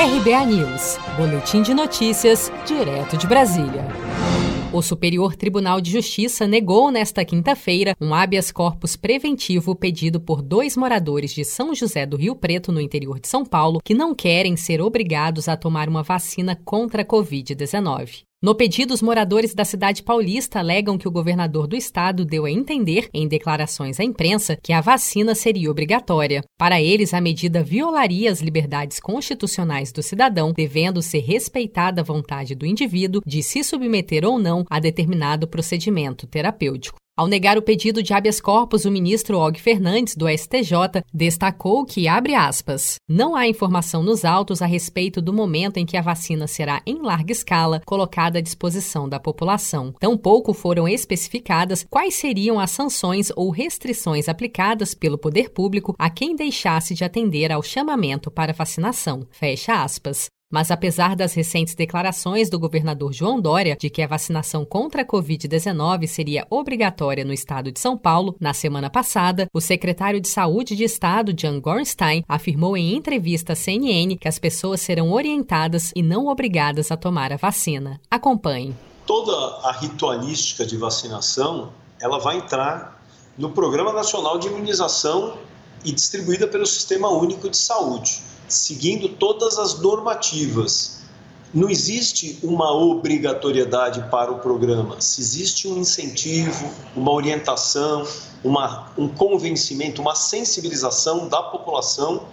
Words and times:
RBA 0.00 0.46
News, 0.46 0.96
Boletim 1.16 1.60
de 1.60 1.74
Notícias, 1.74 2.52
direto 2.64 3.16
de 3.16 3.26
Brasília. 3.26 3.84
O 4.72 4.80
Superior 4.80 5.34
Tribunal 5.34 5.80
de 5.80 5.90
Justiça 5.90 6.46
negou 6.46 6.92
nesta 6.92 7.24
quinta-feira 7.24 7.96
um 8.00 8.14
habeas 8.14 8.52
corpus 8.52 8.94
preventivo 8.94 9.74
pedido 9.74 10.20
por 10.20 10.40
dois 10.40 10.76
moradores 10.76 11.32
de 11.32 11.44
São 11.44 11.74
José 11.74 12.06
do 12.06 12.16
Rio 12.16 12.36
Preto, 12.36 12.70
no 12.70 12.80
interior 12.80 13.18
de 13.18 13.26
São 13.26 13.44
Paulo, 13.44 13.80
que 13.84 13.92
não 13.92 14.14
querem 14.14 14.56
ser 14.56 14.80
obrigados 14.80 15.48
a 15.48 15.56
tomar 15.56 15.88
uma 15.88 16.04
vacina 16.04 16.56
contra 16.64 17.02
a 17.02 17.04
Covid-19. 17.04 18.22
No 18.40 18.54
pedido, 18.54 18.94
os 18.94 19.02
moradores 19.02 19.52
da 19.52 19.64
cidade 19.64 20.00
paulista 20.00 20.60
alegam 20.60 20.96
que 20.96 21.08
o 21.08 21.10
governador 21.10 21.66
do 21.66 21.74
estado 21.74 22.24
deu 22.24 22.44
a 22.44 22.50
entender, 22.50 23.08
em 23.12 23.26
declarações 23.26 23.98
à 23.98 24.04
imprensa, 24.04 24.56
que 24.62 24.72
a 24.72 24.80
vacina 24.80 25.34
seria 25.34 25.68
obrigatória. 25.68 26.44
Para 26.56 26.80
eles, 26.80 27.12
a 27.12 27.20
medida 27.20 27.64
violaria 27.64 28.30
as 28.30 28.40
liberdades 28.40 29.00
constitucionais 29.00 29.90
do 29.90 30.04
cidadão, 30.04 30.52
devendo 30.56 31.02
ser 31.02 31.18
respeitada 31.18 32.00
a 32.00 32.04
vontade 32.04 32.54
do 32.54 32.64
indivíduo 32.64 33.20
de 33.26 33.42
se 33.42 33.64
submeter 33.64 34.24
ou 34.24 34.38
não 34.38 34.64
a 34.70 34.78
determinado 34.78 35.48
procedimento 35.48 36.24
terapêutico. 36.24 36.96
Ao 37.18 37.26
negar 37.26 37.58
o 37.58 37.62
pedido 37.62 38.00
de 38.00 38.14
habeas 38.14 38.40
corpus, 38.40 38.84
o 38.84 38.92
ministro 38.92 39.40
Og 39.40 39.58
Fernandes, 39.58 40.14
do 40.14 40.28
STJ, 40.28 41.02
destacou 41.12 41.84
que, 41.84 42.06
abre 42.06 42.32
aspas, 42.32 42.94
não 43.08 43.34
há 43.34 43.48
informação 43.48 44.04
nos 44.04 44.24
autos 44.24 44.62
a 44.62 44.66
respeito 44.66 45.20
do 45.20 45.32
momento 45.32 45.78
em 45.78 45.84
que 45.84 45.96
a 45.96 46.00
vacina 46.00 46.46
será, 46.46 46.80
em 46.86 47.02
larga 47.02 47.32
escala, 47.32 47.82
colocada 47.84 48.38
à 48.38 48.40
disposição 48.40 49.08
da 49.08 49.18
população. 49.18 49.92
Tampouco 49.98 50.54
foram 50.54 50.86
especificadas 50.86 51.84
quais 51.90 52.14
seriam 52.14 52.60
as 52.60 52.70
sanções 52.70 53.32
ou 53.34 53.50
restrições 53.50 54.28
aplicadas 54.28 54.94
pelo 54.94 55.18
poder 55.18 55.50
público 55.50 55.96
a 55.98 56.08
quem 56.08 56.36
deixasse 56.36 56.94
de 56.94 57.02
atender 57.02 57.50
ao 57.50 57.64
chamamento 57.64 58.30
para 58.30 58.52
vacinação. 58.52 59.26
Fecha 59.32 59.82
aspas. 59.82 60.28
Mas 60.50 60.70
apesar 60.70 61.14
das 61.14 61.34
recentes 61.34 61.74
declarações 61.74 62.48
do 62.48 62.58
governador 62.58 63.12
João 63.12 63.38
Dória 63.38 63.76
de 63.78 63.90
que 63.90 64.00
a 64.00 64.06
vacinação 64.06 64.64
contra 64.64 65.02
a 65.02 65.06
Covid-19 65.06 66.06
seria 66.06 66.46
obrigatória 66.48 67.22
no 67.22 67.34
estado 67.34 67.70
de 67.70 67.78
São 67.78 67.98
Paulo, 67.98 68.34
na 68.40 68.54
semana 68.54 68.88
passada, 68.88 69.46
o 69.52 69.60
secretário 69.60 70.20
de 70.20 70.28
Saúde 70.28 70.74
de 70.74 70.84
Estado, 70.84 71.34
Jan 71.38 71.60
Gornstein, 71.60 72.24
afirmou 72.26 72.78
em 72.78 72.94
entrevista 72.94 73.52
à 73.52 73.56
CNN 73.56 74.16
que 74.16 74.26
as 74.26 74.38
pessoas 74.38 74.80
serão 74.80 75.12
orientadas 75.12 75.92
e 75.94 76.02
não 76.02 76.28
obrigadas 76.28 76.90
a 76.90 76.96
tomar 76.96 77.30
a 77.30 77.36
vacina. 77.36 78.00
Acompanhe. 78.10 78.74
Toda 79.06 79.32
a 79.68 79.72
ritualística 79.72 80.64
de 80.64 80.78
vacinação, 80.78 81.72
ela 82.00 82.18
vai 82.18 82.38
entrar 82.38 83.02
no 83.36 83.50
Programa 83.50 83.92
Nacional 83.92 84.38
de 84.38 84.48
Imunização 84.48 85.36
e 85.84 85.92
distribuída 85.92 86.48
pelo 86.48 86.66
Sistema 86.66 87.10
Único 87.10 87.50
de 87.50 87.56
Saúde 87.56 88.22
seguindo 88.48 89.08
todas 89.08 89.58
as 89.58 89.78
normativas. 89.78 90.98
Não 91.52 91.70
existe 91.70 92.38
uma 92.42 92.72
obrigatoriedade 92.72 94.02
para 94.10 94.30
o 94.30 94.38
programa, 94.38 95.00
se 95.00 95.20
existe 95.20 95.66
um 95.66 95.78
incentivo, 95.78 96.70
uma 96.94 97.10
orientação, 97.10 98.06
uma, 98.44 98.90
um 98.98 99.08
convencimento, 99.08 100.02
uma 100.02 100.14
sensibilização 100.14 101.28
da 101.28 101.42
população 101.42 102.24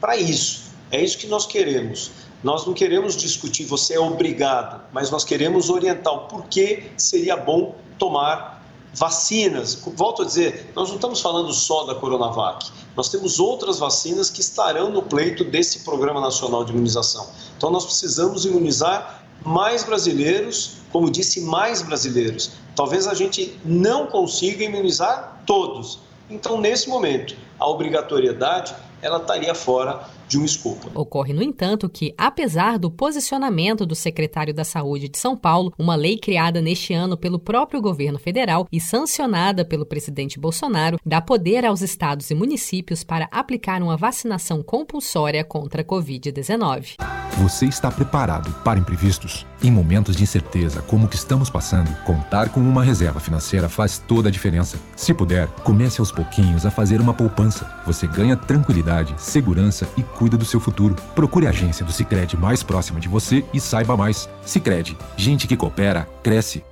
para 0.00 0.16
isso. 0.16 0.70
É 0.90 1.02
isso 1.02 1.18
que 1.18 1.26
nós 1.26 1.46
queremos. 1.46 2.10
Nós 2.42 2.66
não 2.66 2.72
queremos 2.72 3.16
discutir 3.16 3.64
você 3.64 3.94
é 3.94 4.00
obrigado, 4.00 4.82
mas 4.92 5.10
nós 5.10 5.24
queremos 5.24 5.68
orientar 5.68 6.14
o 6.14 6.18
porquê 6.20 6.90
seria 6.96 7.36
bom 7.36 7.74
tomar 7.98 8.59
Vacinas, 8.92 9.78
volto 9.94 10.22
a 10.22 10.24
dizer, 10.24 10.72
nós 10.74 10.88
não 10.88 10.96
estamos 10.96 11.20
falando 11.20 11.52
só 11.52 11.84
da 11.84 11.94
Coronavac. 11.94 12.70
Nós 12.96 13.08
temos 13.08 13.38
outras 13.38 13.78
vacinas 13.78 14.30
que 14.30 14.40
estarão 14.40 14.90
no 14.90 15.02
pleito 15.02 15.44
desse 15.44 15.80
Programa 15.80 16.20
Nacional 16.20 16.64
de 16.64 16.72
Imunização. 16.72 17.28
Então 17.56 17.70
nós 17.70 17.84
precisamos 17.84 18.44
imunizar 18.44 19.24
mais 19.44 19.84
brasileiros, 19.84 20.72
como 20.92 21.10
disse, 21.10 21.40
mais 21.40 21.82
brasileiros. 21.82 22.50
Talvez 22.74 23.06
a 23.06 23.14
gente 23.14 23.58
não 23.64 24.06
consiga 24.06 24.64
imunizar 24.64 25.42
todos. 25.46 26.00
Então, 26.28 26.60
nesse 26.60 26.88
momento, 26.88 27.36
a 27.58 27.68
obrigatoriedade 27.68 28.74
ela 29.02 29.18
estaria 29.18 29.54
fora 29.54 30.00
de 30.30 30.38
um 30.38 30.44
escopo. 30.44 30.88
Ocorre, 30.94 31.32
no 31.32 31.42
entanto, 31.42 31.88
que, 31.88 32.14
apesar 32.16 32.78
do 32.78 32.90
posicionamento 32.90 33.84
do 33.84 33.96
secretário 33.96 34.54
da 34.54 34.62
Saúde 34.62 35.08
de 35.08 35.18
São 35.18 35.36
Paulo, 35.36 35.72
uma 35.76 35.96
lei 35.96 36.16
criada 36.16 36.60
neste 36.60 36.94
ano 36.94 37.16
pelo 37.16 37.38
próprio 37.38 37.80
governo 37.80 38.18
federal 38.18 38.68
e 38.70 38.80
sancionada 38.80 39.64
pelo 39.64 39.84
presidente 39.84 40.38
Bolsonaro 40.38 40.98
dá 41.04 41.20
poder 41.20 41.64
aos 41.64 41.82
estados 41.82 42.30
e 42.30 42.34
municípios 42.34 43.02
para 43.02 43.28
aplicar 43.32 43.82
uma 43.82 43.96
vacinação 43.96 44.62
compulsória 44.62 45.42
contra 45.42 45.82
a 45.82 45.84
Covid-19. 45.84 46.94
Você 47.38 47.66
está 47.66 47.90
preparado 47.90 48.52
para 48.62 48.78
imprevistos? 48.78 49.46
Em 49.62 49.70
momentos 49.70 50.16
de 50.16 50.22
incerteza 50.22 50.82
como 50.82 51.06
o 51.06 51.08
que 51.08 51.16
estamos 51.16 51.48
passando, 51.48 51.90
contar 52.04 52.50
com 52.50 52.60
uma 52.60 52.82
reserva 52.82 53.20
financeira 53.20 53.68
faz 53.68 53.98
toda 53.98 54.28
a 54.28 54.32
diferença. 54.32 54.78
Se 54.94 55.12
puder, 55.14 55.46
comece 55.64 56.00
aos 56.00 56.12
pouquinhos 56.12 56.66
a 56.66 56.70
fazer 56.70 57.00
uma 57.00 57.14
poupança. 57.14 57.70
Você 57.86 58.06
ganha 58.06 58.36
tranquilidade, 58.36 58.89
segurança 59.16 59.88
e 59.96 60.02
cuida 60.02 60.36
do 60.36 60.44
seu 60.44 60.60
futuro. 60.60 60.96
Procure 61.14 61.46
a 61.46 61.50
agência 61.50 61.84
do 61.84 61.92
Sicredi 61.92 62.36
mais 62.36 62.62
próxima 62.62 63.00
de 63.00 63.08
você 63.08 63.44
e 63.52 63.60
saiba 63.60 63.96
mais. 63.96 64.28
Sicredi, 64.44 64.96
gente 65.16 65.46
que 65.46 65.56
coopera 65.56 66.08
cresce. 66.22 66.64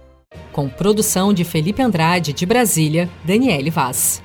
Com 0.52 0.68
produção 0.68 1.32
de 1.32 1.44
Felipe 1.44 1.82
Andrade 1.82 2.32
de 2.32 2.44
Brasília, 2.44 3.08
Daniele 3.24 3.70
Vaz. 3.70 4.22